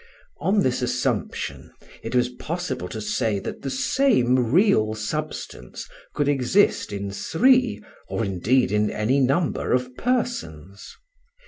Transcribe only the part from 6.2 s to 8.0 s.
exist in three,